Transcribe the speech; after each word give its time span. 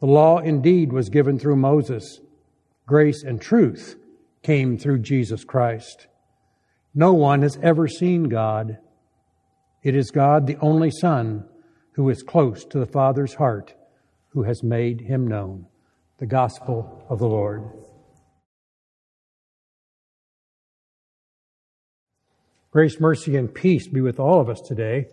The 0.00 0.06
law 0.06 0.38
indeed 0.38 0.92
was 0.92 1.10
given 1.10 1.38
through 1.38 1.56
Moses. 1.56 2.20
Grace 2.86 3.22
and 3.22 3.40
truth 3.40 3.96
came 4.42 4.78
through 4.78 5.00
Jesus 5.00 5.44
Christ. 5.44 6.06
No 6.94 7.12
one 7.12 7.42
has 7.42 7.58
ever 7.62 7.86
seen 7.86 8.24
God. 8.24 8.78
It 9.82 9.94
is 9.94 10.10
God, 10.10 10.46
the 10.46 10.56
only 10.60 10.90
Son, 10.90 11.44
who 11.92 12.08
is 12.08 12.22
close 12.22 12.64
to 12.66 12.78
the 12.78 12.86
Father's 12.86 13.34
heart, 13.34 13.74
who 14.28 14.42
has 14.44 14.62
made 14.62 15.02
him 15.02 15.26
known. 15.26 15.66
The 16.18 16.26
Gospel 16.26 17.04
of 17.08 17.18
the 17.18 17.28
Lord. 17.28 17.70
Grace, 22.70 23.00
mercy, 23.00 23.36
and 23.36 23.52
peace 23.52 23.88
be 23.88 24.00
with 24.00 24.20
all 24.20 24.40
of 24.40 24.48
us 24.48 24.60
today 24.60 25.06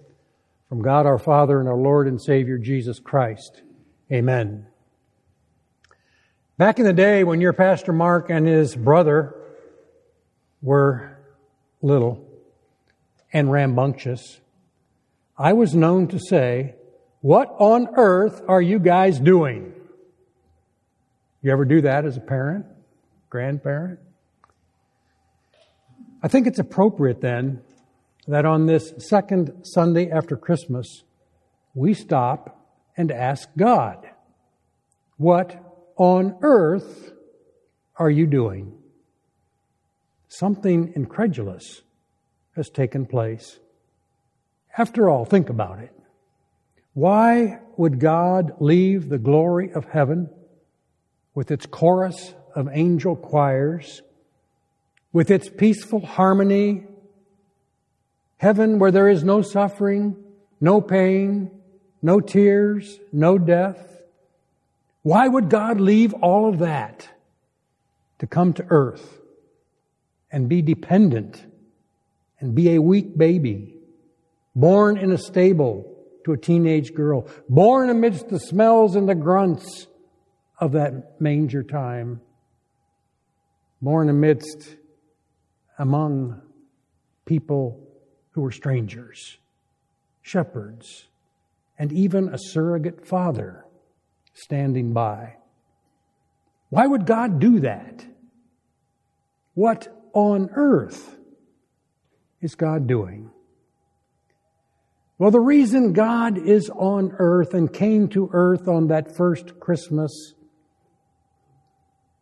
from 0.70 0.82
God 0.82 1.06
our 1.06 1.18
Father 1.18 1.60
and 1.60 1.68
our 1.68 1.78
Lord 1.78 2.08
and 2.08 2.22
Savior 2.22 2.58
Jesus 2.58 3.00
Christ. 3.00 3.64
Amen. 4.12 4.68
Back 6.58 6.80
in 6.80 6.86
the 6.86 6.94
day 6.94 7.24
when 7.24 7.40
your 7.40 7.54
Pastor 7.54 7.94
Mark 7.94 8.32
and 8.32 8.48
his 8.48 8.76
brother 8.76 9.36
were 10.60 11.20
little 11.84 12.28
and 13.32 13.52
rambunctious, 13.52 14.40
I 15.38 15.54
was 15.54 15.76
known 15.76 16.08
to 16.08 16.20
say, 16.20 16.74
What 17.22 17.54
on 17.60 17.90
earth 17.96 18.42
are 18.48 18.62
you 18.62 18.80
guys 18.80 19.20
doing? 19.20 19.72
You 21.44 21.52
ever 21.52 21.64
do 21.64 21.82
that 21.82 22.06
as 22.06 22.18
a 22.18 22.22
parent, 22.22 22.66
grandparent? 23.30 24.00
I 26.24 26.28
think 26.28 26.48
it's 26.48 26.58
appropriate 26.58 27.22
then 27.22 27.62
that 28.28 28.48
on 28.48 28.66
this 28.66 28.94
second 28.98 29.62
Sunday 29.62 30.10
after 30.10 30.36
Christmas, 30.36 31.04
we 31.76 31.94
stop 31.94 32.66
and 32.98 33.12
ask 33.12 33.48
God, 33.56 34.10
What 35.18 35.67
on 35.98 36.38
earth 36.42 37.12
are 37.98 38.10
you 38.10 38.28
doing? 38.28 38.74
Something 40.28 40.94
incredulous 40.96 41.82
has 42.56 42.70
taken 42.70 43.06
place. 43.06 43.60
After 44.78 45.10
all, 45.10 45.26
think 45.26 45.50
about 45.50 45.80
it. 45.80 45.92
Why 46.94 47.60
would 47.78 48.00
God 48.00 48.54
leave 48.60 49.10
the 49.10 49.18
glory 49.18 49.72
of 49.74 49.86
heaven 49.86 50.30
with 51.34 51.52
its 51.52 51.66
chorus 51.66 52.34
of 52.56 52.70
angel 52.72 53.16
choirs, 53.16 54.02
with 55.14 55.30
its 55.32 55.50
peaceful 55.50 56.06
harmony 56.06 56.86
Heaven 58.38 58.78
where 58.78 58.92
there 58.92 59.10
is 59.10 59.24
no 59.24 59.42
suffering, 59.42 60.16
no 60.62 60.80
pain, 60.80 61.52
no 62.02 62.20
tears, 62.20 63.00
no 63.12 63.38
death. 63.38 63.97
Why 65.08 65.26
would 65.26 65.50
God 65.50 65.80
leave 65.80 66.14
all 66.16 66.50
of 66.50 66.60
that 66.60 67.08
to 68.20 68.28
come 68.28 68.52
to 68.56 68.66
earth 68.70 69.22
and 70.30 70.50
be 70.50 70.62
dependent 70.62 71.46
and 72.42 72.54
be 72.54 72.76
a 72.76 72.82
weak 72.82 73.18
baby, 73.18 73.78
born 74.54 74.98
in 74.98 75.14
a 75.14 75.18
stable 75.18 75.96
to 76.26 76.34
a 76.34 76.38
teenage 76.38 76.94
girl, 76.94 77.26
born 77.48 77.90
amidst 77.90 78.28
the 78.28 78.38
smells 78.38 78.98
and 78.98 79.08
the 79.08 79.16
grunts 79.16 79.88
of 80.60 80.74
that 80.74 81.22
manger 81.22 81.64
time, 81.64 82.20
born 83.82 84.10
amidst 84.10 84.76
among 85.80 86.42
people 87.24 87.82
who 88.32 88.42
were 88.42 88.52
strangers, 88.52 89.38
shepherds, 90.22 91.08
and 91.80 91.94
even 91.94 92.28
a 92.28 92.38
surrogate 92.38 93.08
father 93.08 93.64
standing 94.38 94.94
by. 94.94 95.36
Why 96.70 96.86
would 96.86 97.06
God 97.06 97.40
do 97.40 97.62
that? 97.62 98.06
What 99.54 99.88
on 100.14 100.50
earth 100.54 101.18
is 102.42 102.56
God 102.56 102.88
doing? 102.88 103.32
Well, 105.18 105.32
the 105.32 105.40
reason 105.40 105.94
God 105.94 106.38
is 106.38 106.70
on 106.70 107.16
earth 107.18 107.56
and 107.56 107.74
came 107.74 108.08
to 108.10 108.30
earth 108.32 108.68
on 108.68 108.88
that 108.88 109.16
first 109.16 109.60
Christmas 109.60 110.34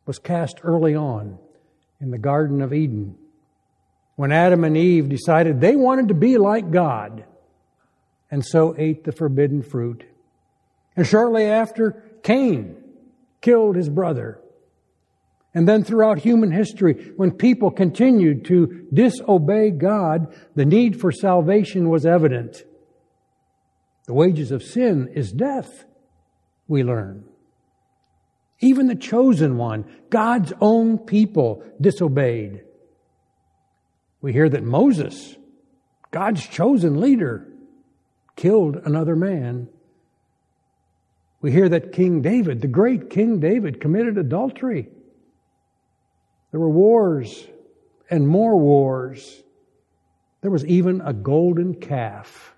was 0.06 0.18
cast 0.18 0.60
early 0.64 0.96
on 0.96 1.38
in 2.00 2.12
the 2.12 2.18
Garden 2.18 2.62
of 2.62 2.74
Eden 2.74 3.18
when 4.16 4.32
Adam 4.32 4.64
and 4.64 4.78
Eve 4.78 5.10
decided 5.10 5.60
they 5.60 5.76
wanted 5.76 6.08
to 6.08 6.14
be 6.14 6.38
like 6.38 6.72
God 6.72 7.26
and 8.32 8.46
so 8.46 8.74
ate 8.78 9.04
the 9.04 9.12
forbidden 9.12 9.62
fruit. 9.62 10.06
And 10.96 11.06
shortly 11.06 11.46
after, 11.46 12.04
Cain 12.24 12.78
killed 13.42 13.76
his 13.76 13.90
brother. 13.90 14.40
And 15.54 15.68
then 15.68 15.84
throughout 15.84 16.20
human 16.20 16.52
history, 16.52 17.14
when 17.16 17.32
people 17.32 17.72
continued 17.72 18.46
to 18.46 18.88
disobey 18.94 19.72
God, 19.72 20.36
the 20.54 20.66
need 20.66 21.00
for 21.00 21.12
salvation 21.12 21.90
was 21.90 22.06
evident. 22.06 22.64
The 24.06 24.14
wages 24.14 24.52
of 24.52 24.62
sin 24.62 25.10
is 25.14 25.32
death, 25.32 25.86
we 26.68 26.84
learn. 26.84 27.24
Even 28.60 28.88
the 28.88 28.96
chosen 28.96 29.58
one, 29.58 29.86
God's 30.10 30.54
own 30.60 30.98
people, 30.98 31.64
disobeyed. 31.80 32.64
We 34.22 34.34
hear 34.34 34.50
that 34.50 34.64
Moses, 34.64 35.36
God's 36.12 36.46
chosen 36.46 37.00
leader, 37.00 37.48
killed 38.36 38.78
another 38.78 39.16
man. 39.16 39.70
We 41.46 41.52
hear 41.52 41.70
that 41.70 41.92
King 41.92 42.24
David, 42.24 42.62
the 42.62 42.68
great 42.68 43.12
King 43.12 43.40
David, 43.40 43.80
committed 43.80 44.18
adultery. 44.18 44.90
There 46.50 46.60
were 46.60 46.72
wars 46.72 47.46
and 48.10 48.28
more 48.28 48.58
wars. 48.58 49.44
There 50.42 50.50
was 50.50 50.66
even 50.66 51.02
a 51.02 51.14
golden 51.14 51.76
calf. 51.76 52.56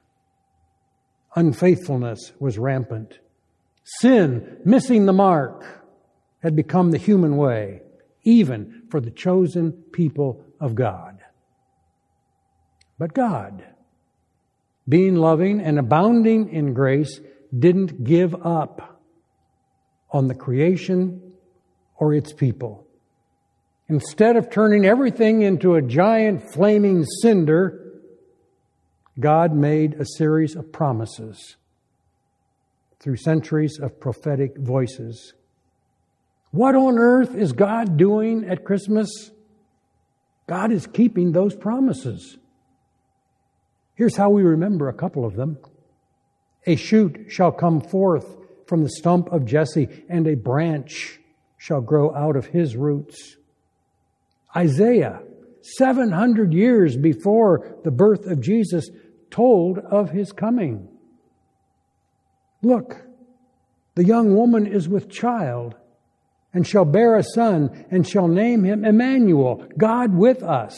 Unfaithfulness 1.35 2.31
was 2.39 2.57
rampant. 2.57 3.19
Sin, 3.83 4.61
missing 4.63 5.05
the 5.05 5.11
mark, 5.11 5.65
had 6.41 6.55
become 6.55 6.91
the 6.91 6.97
human 6.97 7.35
way, 7.35 7.81
even 8.23 8.83
for 8.89 9.01
the 9.01 9.11
chosen 9.11 9.73
people 9.91 10.45
of 10.61 10.75
God. 10.75 11.19
But 12.97 13.13
God, 13.13 13.65
being 14.87 15.15
loving 15.15 15.59
and 15.59 15.77
abounding 15.77 16.53
in 16.53 16.73
grace, 16.73 17.19
didn't 17.57 18.03
give 18.03 18.33
up 18.45 19.01
on 20.11 20.27
the 20.27 20.35
creation 20.35 21.33
or 21.95 22.13
its 22.13 22.33
people. 22.33 22.85
Instead 23.89 24.35
of 24.35 24.49
turning 24.49 24.85
everything 24.85 25.41
into 25.41 25.75
a 25.75 25.81
giant 25.81 26.43
flaming 26.53 27.05
cinder, 27.21 28.01
God 29.19 29.53
made 29.53 29.95
a 29.95 30.05
series 30.17 30.55
of 30.55 30.71
promises 30.71 31.55
through 32.99 33.17
centuries 33.17 33.79
of 33.81 33.99
prophetic 33.99 34.57
voices. 34.57 35.33
What 36.51 36.75
on 36.75 36.97
earth 36.97 37.35
is 37.35 37.53
God 37.53 37.97
doing 37.97 38.45
at 38.49 38.65
Christmas? 38.65 39.09
God 40.47 40.71
is 40.71 40.87
keeping 40.87 41.31
those 41.31 41.55
promises. 41.55 42.37
Here's 43.95 44.15
how 44.15 44.29
we 44.29 44.43
remember 44.43 44.89
a 44.89 44.93
couple 44.93 45.25
of 45.25 45.35
them. 45.35 45.57
A 46.67 46.75
shoot 46.75 47.27
shall 47.29 47.51
come 47.51 47.81
forth 47.81 48.37
from 48.67 48.83
the 48.83 48.89
stump 48.89 49.31
of 49.31 49.45
Jesse, 49.45 49.87
and 50.09 50.27
a 50.27 50.35
branch 50.35 51.19
shall 51.57 51.81
grow 51.81 52.13
out 52.13 52.35
of 52.35 52.47
his 52.47 52.75
roots. 52.75 53.37
Isaiah, 54.55 55.21
700 55.61 56.53
years 56.53 56.97
before 56.97 57.77
the 57.83 57.91
birth 57.91 58.25
of 58.25 58.41
Jesus, 58.41 58.89
told 59.31 59.79
of 59.79 60.11
his 60.11 60.31
coming. 60.31 60.89
Look, 62.61 63.01
the 63.95 64.03
young 64.03 64.35
woman 64.35 64.67
is 64.67 64.89
with 64.89 65.09
child 65.09 65.75
and 66.53 66.67
shall 66.67 66.85
bear 66.85 67.15
a 67.15 67.23
son 67.23 67.85
and 67.89 68.07
shall 68.07 68.27
name 68.27 68.63
him 68.63 68.83
Emmanuel, 68.83 69.65
God 69.77 70.13
with 70.13 70.43
us. 70.43 70.77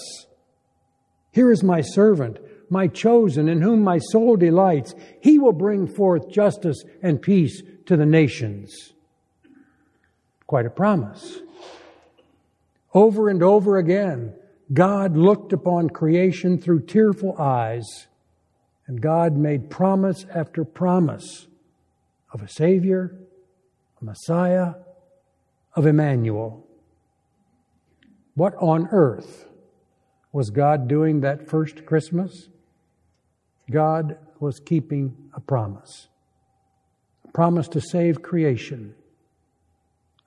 Here 1.32 1.52
is 1.52 1.64
my 1.64 1.82
servant, 1.82 2.38
my 2.70 2.88
chosen, 2.88 3.50
in 3.50 3.62
whom 3.62 3.84
my 3.84 3.98
soul 3.98 4.36
delights. 4.36 4.94
He 5.22 5.40
will 5.40 5.54
bring 5.54 5.88
forth 5.88 6.30
justice 6.30 6.84
and 7.02 7.22
peace 7.22 7.62
to 7.86 7.98
the 7.98 8.06
nations. 8.06 8.94
Quite 10.48 10.66
a 10.66 10.70
promise. 10.70 11.40
Over 12.94 13.30
and 13.30 13.44
over 13.44 13.78
again, 13.78 14.34
God 14.72 15.18
looked 15.18 15.54
upon 15.54 15.90
creation 15.90 16.60
through 16.60 16.86
tearful 16.86 17.36
eyes, 17.40 18.08
and 18.88 19.02
God 19.02 19.36
made 19.36 19.70
promise 19.70 20.26
after 20.34 20.64
promise 20.64 21.48
of 22.32 22.42
a 22.42 22.48
Savior, 22.48 23.16
a 24.02 24.06
Messiah, 24.06 24.74
of 25.76 25.86
Emmanuel. 25.86 26.66
What 28.36 28.56
on 28.56 28.88
earth 28.92 29.48
was 30.32 30.50
God 30.50 30.88
doing 30.88 31.22
that 31.22 31.48
first 31.48 31.86
Christmas? 31.86 32.50
God 33.70 34.18
was 34.40 34.60
keeping 34.60 35.16
a 35.34 35.40
promise. 35.40 36.08
A 37.28 37.32
promise 37.32 37.68
to 37.70 37.82
save 37.82 38.22
creation. 38.22 38.96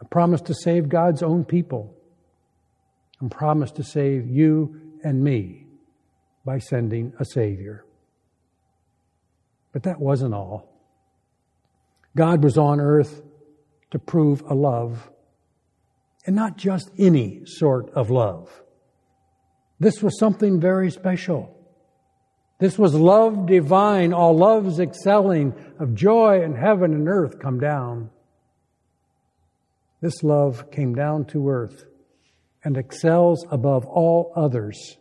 A 0.01 0.05
promise 0.05 0.41
to 0.43 0.55
save 0.55 0.89
God's 0.89 1.23
own 1.23 1.45
people. 1.45 1.95
A 3.21 3.29
promise 3.29 3.71
to 3.73 3.85
save 3.85 4.29
you 4.29 4.81
and 5.05 5.23
me 5.23 5.67
by 6.45 6.59
sending 6.59 7.13
a 7.19 7.25
Savior. 7.25 7.85
But 9.73 9.85
that 9.85 10.01
wasn't 10.01 10.35
all. 10.35 10.69
God 12.17 12.43
was 12.45 12.59
on 12.59 12.81
earth 12.81 13.23
to 13.91 13.99
prove 13.99 14.43
a 14.43 14.55
love, 14.55 15.11
and 16.27 16.37
not 16.37 16.57
just 16.57 16.91
any 16.99 17.43
sort 17.45 17.91
of 17.91 18.11
love. 18.11 18.63
This 19.81 20.03
was 20.03 20.19
something 20.19 20.61
very 20.61 20.91
special. 20.91 21.62
This 22.63 22.79
was 22.79 22.95
love 22.95 23.47
divine, 23.47 24.13
all 24.13 24.37
loves 24.37 24.79
excelling, 24.79 25.53
of 25.81 25.97
joy 25.97 26.43
and 26.45 26.57
heaven 26.57 26.95
and 26.95 27.09
earth 27.09 27.41
come 27.41 27.59
down. 27.59 28.09
This 30.01 30.23
love 30.23 30.71
came 30.71 30.95
down 30.95 31.25
to 31.33 31.49
earth 31.49 31.87
and 32.63 32.77
excels 32.77 33.45
above 33.51 33.85
all 33.87 34.33
others. 34.37 34.97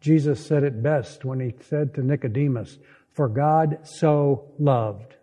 Jesus 0.00 0.44
said 0.44 0.64
it 0.64 0.82
best 0.82 1.24
when 1.24 1.38
he 1.38 1.54
said 1.60 1.94
to 1.94 2.02
Nicodemus, 2.02 2.78
For 3.12 3.28
God 3.28 3.78
so 3.84 4.50
loved. 4.58 5.14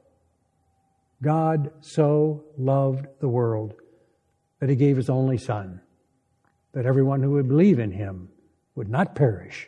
God 1.22 1.72
so 1.82 2.46
loved 2.58 3.08
the 3.20 3.28
world 3.28 3.74
that 4.62 4.70
he 4.70 4.78
gave 4.78 4.96
his 4.96 5.10
only 5.10 5.38
Son, 5.38 5.82
that 6.72 6.86
everyone 6.86 7.22
who 7.22 7.32
would 7.32 7.50
believe 7.50 7.80
in 7.80 7.92
him 7.92 8.30
would 8.76 8.88
not 8.88 9.14
perish, 9.14 9.68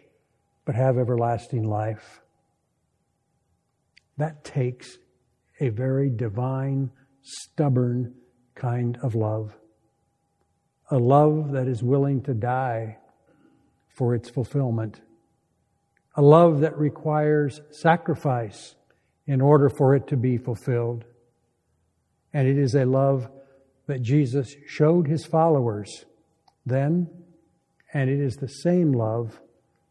but 0.66 0.76
have 0.76 0.98
everlasting 0.98 1.64
life. 1.64 2.22
That 4.18 4.44
takes 4.44 4.98
a 5.60 5.70
very 5.70 6.10
divine, 6.10 6.92
stubborn 7.22 8.14
kind 8.56 8.98
of 9.02 9.16
love. 9.16 9.56
A 10.92 10.98
love 10.98 11.52
that 11.54 11.68
is 11.68 11.82
willing 11.82 12.22
to 12.24 12.34
die 12.34 12.98
for 13.88 14.14
its 14.14 14.30
fulfillment. 14.30 15.02
A 16.16 16.22
love 16.22 16.60
that 16.62 16.78
requires 16.78 17.62
sacrifice 17.72 18.76
in 19.26 19.42
order 19.42 19.70
for 19.70 19.96
it 19.96 20.08
to 20.08 20.18
be 20.18 20.38
fulfilled. 20.38 21.06
And 22.34 22.48
it 22.48 22.58
is 22.58 22.76
a 22.76 22.86
love 22.86 23.30
that 23.88 24.02
Jesus 24.02 24.56
showed 24.68 25.08
his 25.08 25.26
followers 25.26 26.06
then, 26.66 27.10
and 27.94 28.10
it 28.10 28.20
is 28.20 28.36
the 28.36 28.48
same 28.48 28.92
love 28.92 29.40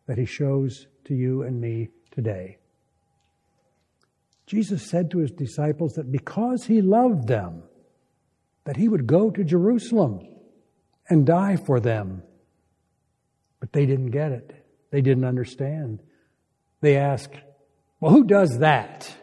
that 0.07 0.19
he 0.19 0.25
shows 0.25 0.87
to 1.05 1.15
you 1.15 1.43
and 1.43 1.61
me 1.61 1.89
today. 2.11 2.59
Jesus 4.47 4.89
said 4.89 5.11
to 5.11 5.19
his 5.19 5.31
disciples 5.31 5.95
that 5.95 6.11
because 6.11 6.65
he 6.67 6.83
loved 6.83 7.27
them, 7.29 7.63
that 8.65 8.77
he 8.77 8.89
would 8.89 9.07
go 9.07 9.31
to 9.31 9.45
Jerusalem 9.45 10.27
and 11.09 11.27
die 11.27 11.57
for 11.57 11.81
them. 11.81 12.23
But 13.61 13.73
they 13.73 13.87
didn't 13.87 14.11
get 14.11 14.33
it. 14.33 14.53
They 14.91 15.01
didn't 15.01 15.25
understand. 15.25 16.01
They 16.81 16.97
asked, 16.97 17.35
well, 18.01 18.13
who 18.13 18.25
does 18.25 18.59
that? 18.59 19.17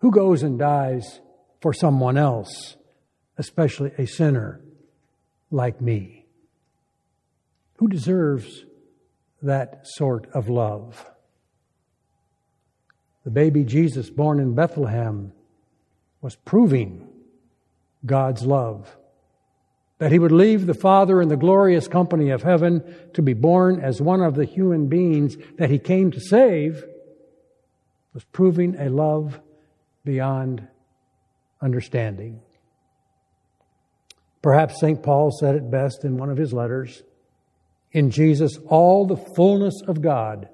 Who 0.00 0.10
goes 0.10 0.42
and 0.42 0.58
dies 0.58 1.20
for 1.60 1.72
someone 1.72 2.16
else, 2.16 2.76
especially 3.36 3.92
a 3.98 4.06
sinner 4.06 4.60
like 5.50 5.80
me? 5.80 6.26
Who 7.78 7.88
deserves 7.88 8.64
that 9.42 9.86
sort 9.86 10.28
of 10.32 10.48
love? 10.48 11.06
The 13.24 13.30
baby 13.30 13.64
Jesus 13.64 14.10
born 14.10 14.40
in 14.40 14.54
Bethlehem 14.54 15.32
was 16.20 16.36
proving 16.36 17.06
God's 18.04 18.44
love. 18.44 18.96
That 19.98 20.12
he 20.12 20.18
would 20.18 20.32
leave 20.32 20.66
the 20.66 20.74
Father 20.74 21.20
in 21.20 21.28
the 21.28 21.36
glorious 21.36 21.88
company 21.88 22.30
of 22.30 22.42
heaven 22.42 22.82
to 23.14 23.22
be 23.22 23.34
born 23.34 23.80
as 23.80 24.00
one 24.00 24.22
of 24.22 24.34
the 24.34 24.44
human 24.44 24.88
beings 24.88 25.36
that 25.58 25.70
he 25.70 25.78
came 25.78 26.10
to 26.12 26.20
save 26.20 26.84
was 28.14 28.24
proving 28.24 28.76
a 28.78 28.88
love 28.88 29.40
beyond 30.04 30.66
understanding. 31.60 32.40
Perhaps 34.40 34.80
St. 34.80 35.02
Paul 35.02 35.30
said 35.32 35.56
it 35.56 35.70
best 35.70 36.04
in 36.04 36.16
one 36.16 36.30
of 36.30 36.38
his 36.38 36.52
letters. 36.52 37.02
In 37.98 38.12
Jesus, 38.12 38.60
all 38.68 39.06
the 39.06 39.16
fullness 39.16 39.82
of 39.82 40.00
God 40.00 40.48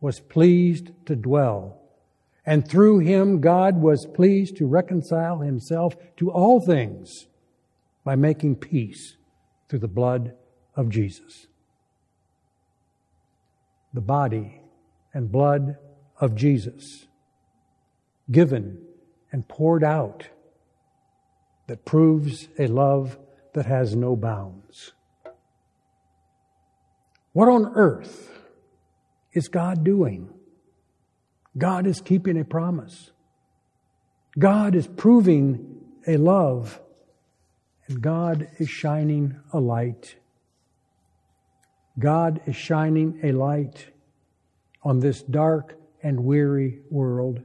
was 0.00 0.20
pleased 0.20 0.92
to 1.06 1.16
dwell. 1.16 1.82
And 2.46 2.68
through 2.68 3.00
him, 3.00 3.40
God 3.40 3.82
was 3.82 4.06
pleased 4.06 4.58
to 4.58 4.66
reconcile 4.68 5.40
himself 5.40 5.96
to 6.18 6.30
all 6.30 6.60
things 6.60 7.26
by 8.04 8.14
making 8.14 8.60
peace 8.60 9.16
through 9.68 9.80
the 9.80 9.88
blood 9.88 10.36
of 10.76 10.88
Jesus. 10.88 11.48
The 13.92 14.00
body 14.00 14.60
and 15.12 15.32
blood 15.32 15.78
of 16.20 16.36
Jesus, 16.36 17.08
given 18.30 18.86
and 19.32 19.48
poured 19.48 19.82
out 19.82 20.28
that 21.66 21.84
proves 21.84 22.46
a 22.56 22.68
love 22.68 23.18
that 23.54 23.66
has 23.66 23.96
no 23.96 24.14
bounds. 24.14 24.92
What 27.32 27.48
on 27.48 27.72
earth 27.74 28.30
is 29.32 29.48
God 29.48 29.84
doing? 29.84 30.32
God 31.56 31.86
is 31.86 32.00
keeping 32.00 32.38
a 32.38 32.44
promise. 32.44 33.10
God 34.38 34.74
is 34.74 34.86
proving 34.86 35.80
a 36.06 36.16
love. 36.16 36.80
And 37.86 38.00
God 38.02 38.48
is 38.58 38.68
shining 38.68 39.40
a 39.52 39.60
light. 39.60 40.16
God 41.98 42.40
is 42.46 42.54
shining 42.54 43.20
a 43.22 43.32
light 43.32 43.86
on 44.82 45.00
this 45.00 45.22
dark 45.22 45.74
and 46.02 46.24
weary 46.24 46.80
world. 46.90 47.40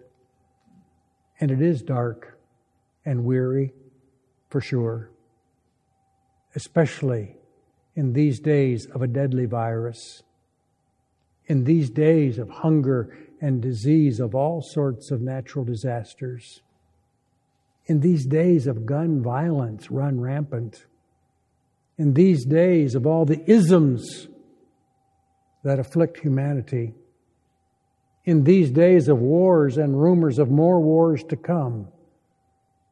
And 1.40 1.50
it 1.50 1.62
is 1.62 1.82
dark 1.82 2.38
and 3.06 3.26
weary 3.26 3.74
for 4.50 4.62
sure, 4.62 5.10
especially 6.56 7.38
in 7.96 8.14
these 8.14 8.40
days 8.40 8.86
of 8.88 9.02
a 9.02 9.08
deadly 9.08 9.46
virus, 9.46 10.24
in 11.46 11.64
these 11.64 11.90
days 11.90 12.40
of 12.40 12.50
hunger 12.50 13.18
and 13.42 13.62
disease, 13.62 14.20
of 14.20 14.34
all 14.34 14.62
sorts 14.62 15.12
of 15.12 15.22
natural 15.22 15.66
disasters, 15.66 16.62
in 17.86 18.00
these 18.00 18.26
days 18.26 18.68
of 18.68 18.86
gun 18.86 19.22
violence 19.22 19.92
run 19.92 20.20
rampant, 20.20 20.86
in 21.98 22.14
these 22.14 22.46
days 22.46 22.96
of 22.96 23.06
all 23.06 23.26
the 23.26 23.44
isms 23.50 24.28
that 25.64 25.80
afflict 25.80 26.20
humanity 26.20 26.94
in 28.26 28.44
these 28.44 28.72
days 28.72 29.10
of 29.10 29.20
wars 29.20 29.78
and 29.78 30.02
rumors 30.02 30.40
of 30.40 30.50
more 30.50 30.80
wars 30.80 31.24
to 31.26 31.36
come. 31.36 31.88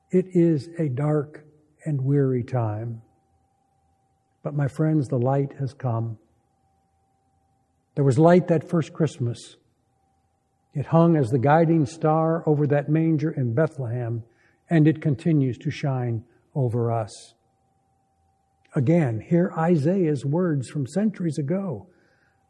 It 0.09 0.25
is 0.33 0.67
a 0.77 0.89
dark 0.89 1.45
and 1.85 2.01
weary 2.01 2.43
time. 2.43 3.01
But 4.43 4.55
my 4.55 4.67
friends, 4.67 5.07
the 5.07 5.19
light 5.19 5.53
has 5.59 5.73
come. 5.73 6.17
There 7.95 8.03
was 8.03 8.17
light 8.17 8.47
that 8.47 8.69
first 8.69 8.93
Christmas. 8.93 9.57
It 10.73 10.85
hung 10.87 11.17
as 11.17 11.29
the 11.29 11.39
guiding 11.39 11.85
star 11.85 12.43
over 12.47 12.65
that 12.67 12.89
manger 12.89 13.31
in 13.31 13.53
Bethlehem, 13.53 14.23
and 14.69 14.87
it 14.87 15.01
continues 15.01 15.57
to 15.59 15.71
shine 15.71 16.23
over 16.55 16.91
us. 16.91 17.33
Again, 18.73 19.19
hear 19.19 19.51
Isaiah's 19.57 20.25
words 20.25 20.69
from 20.69 20.87
centuries 20.87 21.37
ago. 21.37 21.87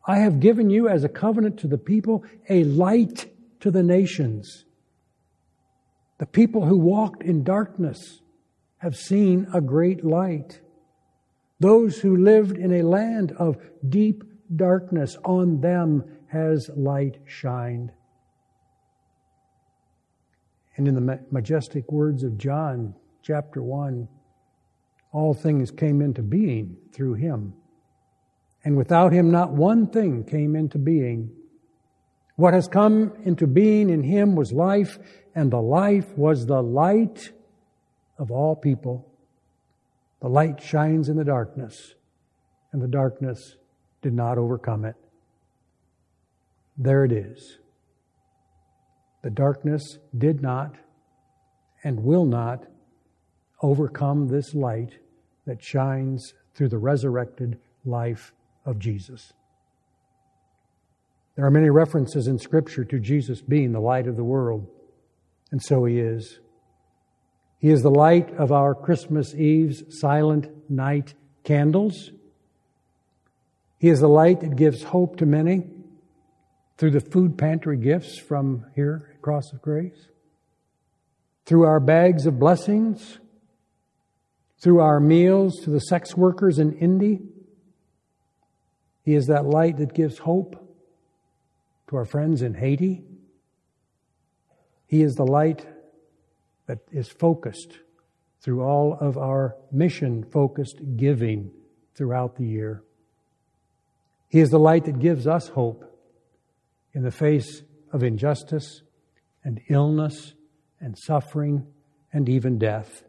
I 0.05 0.19
have 0.19 0.39
given 0.39 0.69
you 0.69 0.87
as 0.87 1.03
a 1.03 1.09
covenant 1.09 1.57
to 1.59 1.67
the 1.67 1.77
people 1.77 2.23
a 2.47 2.63
light 2.63 3.31
to 3.61 3.71
the 3.71 3.83
nations. 3.83 4.65
The 6.19 6.27
people 6.27 6.65
who 6.65 6.77
walked 6.77 7.23
in 7.23 7.43
darkness 7.43 8.21
have 8.77 8.95
seen 8.95 9.47
a 9.53 9.61
great 9.61 10.05
light. 10.05 10.61
Those 11.61 11.99
who 11.99 12.17
lived 12.17 12.57
in 12.57 12.73
a 12.73 12.81
land 12.81 13.33
of 13.33 13.55
deep 13.87 14.23
darkness, 14.55 15.15
on 15.23 15.61
them 15.61 16.03
has 16.25 16.71
light 16.75 17.19
shined. 17.25 17.91
And 20.75 20.87
in 20.87 20.95
the 20.95 21.19
majestic 21.29 21.91
words 21.91 22.23
of 22.23 22.39
John, 22.39 22.95
chapter 23.21 23.61
1, 23.61 24.07
all 25.11 25.35
things 25.35 25.69
came 25.69 26.01
into 26.01 26.23
being 26.23 26.77
through 26.93 27.13
him. 27.13 27.53
And 28.63 28.75
without 28.75 29.13
him, 29.13 29.29
not 29.29 29.51
one 29.51 29.85
thing 29.85 30.23
came 30.23 30.55
into 30.55 30.79
being. 30.79 31.29
What 32.37 32.55
has 32.55 32.67
come 32.67 33.13
into 33.23 33.45
being 33.45 33.91
in 33.91 34.01
him 34.01 34.35
was 34.35 34.51
life, 34.51 34.97
and 35.35 35.51
the 35.51 35.61
life 35.61 36.17
was 36.17 36.47
the 36.47 36.63
light 36.63 37.31
of 38.17 38.31
all 38.31 38.55
people. 38.55 39.10
The 40.21 40.29
light 40.29 40.61
shines 40.61 41.09
in 41.09 41.17
the 41.17 41.23
darkness, 41.23 41.95
and 42.71 42.81
the 42.81 42.87
darkness 42.87 43.57
did 44.01 44.13
not 44.13 44.37
overcome 44.37 44.85
it. 44.85 44.95
There 46.77 47.03
it 47.03 47.11
is. 47.11 47.57
The 49.23 49.29
darkness 49.29 49.99
did 50.17 50.41
not 50.41 50.75
and 51.83 52.03
will 52.03 52.25
not 52.25 52.65
overcome 53.61 54.27
this 54.27 54.53
light 54.53 54.93
that 55.45 55.63
shines 55.63 56.33
through 56.53 56.69
the 56.69 56.77
resurrected 56.77 57.59
life 57.85 58.33
of 58.65 58.79
Jesus. 58.79 59.33
There 61.35 61.45
are 61.45 61.51
many 61.51 61.69
references 61.69 62.27
in 62.27 62.37
Scripture 62.37 62.83
to 62.85 62.99
Jesus 62.99 63.41
being 63.41 63.71
the 63.71 63.79
light 63.79 64.07
of 64.07 64.17
the 64.17 64.23
world, 64.23 64.67
and 65.51 65.61
so 65.61 65.85
he 65.85 65.99
is. 65.99 66.39
He 67.61 67.69
is 67.69 67.83
the 67.83 67.91
light 67.91 68.33
of 68.37 68.51
our 68.51 68.73
Christmas 68.73 69.35
Eve's 69.35 69.99
silent 69.99 70.49
night 70.67 71.13
candles. 71.43 72.09
He 73.77 73.87
is 73.87 73.99
the 73.99 74.09
light 74.09 74.41
that 74.41 74.55
gives 74.55 74.81
hope 74.81 75.17
to 75.17 75.27
many 75.27 75.69
through 76.77 76.89
the 76.89 76.99
food 76.99 77.37
pantry 77.37 77.77
gifts 77.77 78.17
from 78.17 78.65
here 78.73 79.11
at 79.13 79.21
Cross 79.21 79.53
of 79.53 79.61
Grace, 79.61 80.07
through 81.45 81.65
our 81.65 81.79
bags 81.79 82.25
of 82.25 82.39
blessings, 82.39 83.19
through 84.59 84.79
our 84.79 84.99
meals 84.99 85.59
to 85.59 85.69
the 85.69 85.81
sex 85.81 86.17
workers 86.17 86.57
in 86.57 86.73
Indy. 86.79 87.21
He 89.03 89.13
is 89.13 89.27
that 89.27 89.45
light 89.45 89.77
that 89.77 89.93
gives 89.93 90.17
hope 90.17 90.55
to 91.89 91.95
our 91.95 92.05
friends 92.05 92.41
in 92.41 92.55
Haiti. 92.55 93.03
He 94.87 95.03
is 95.03 95.13
the 95.13 95.25
light 95.25 95.67
that 96.71 96.79
is 96.89 97.09
focused 97.09 97.79
through 98.39 98.61
all 98.63 98.97
of 99.01 99.17
our 99.17 99.57
mission 99.73 100.23
focused 100.23 100.79
giving 100.95 101.51
throughout 101.95 102.37
the 102.37 102.45
year. 102.45 102.81
He 104.29 104.39
is 104.39 104.51
the 104.51 104.57
light 104.57 104.85
that 104.85 104.97
gives 104.97 105.27
us 105.27 105.49
hope 105.49 105.83
in 106.93 107.03
the 107.03 107.11
face 107.11 107.63
of 107.91 108.03
injustice 108.03 108.83
and 109.43 109.59
illness 109.67 110.33
and 110.79 110.97
suffering 110.97 111.67
and 112.13 112.29
even 112.29 112.57
death. 112.57 113.03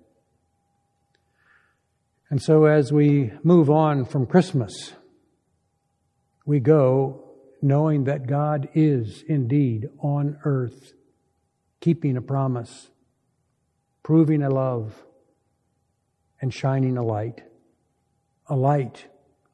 And 2.31 2.43
so, 2.43 2.65
as 2.65 2.93
we 2.93 3.31
move 3.45 3.71
on 3.71 4.07
from 4.07 4.27
Christmas, 4.27 4.93
we 6.45 6.59
go 6.59 7.31
knowing 7.63 8.05
that 8.05 8.27
God 8.27 8.71
is 8.75 9.23
indeed 9.29 9.89
on 10.01 10.39
earth, 10.45 10.95
keeping 11.81 12.17
a 12.17 12.23
promise, 12.23 12.89
proving 14.03 14.43
a 14.43 14.51
love, 14.51 15.05
and 16.41 16.53
shining 16.53 16.97
a 16.97 17.03
light. 17.03 17.43
A 18.49 18.57
light 18.57 19.07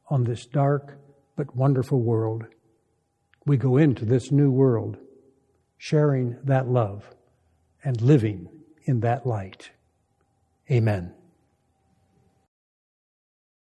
on 0.09 0.25
this 0.25 0.47
dark 0.47 0.99
but 1.37 1.55
wonderful 1.55 2.01
world. 2.01 2.47
We 3.47 3.57
go 3.57 3.77
into 3.77 4.05
this 4.05 4.33
new 4.33 4.51
world 4.51 4.97
sharing 5.77 6.37
that 6.43 6.69
love 6.69 7.15
and 7.85 8.01
living 8.03 8.49
in 8.85 9.01
that 9.01 9.27
light. 9.27 9.71
Amen. 10.71 11.15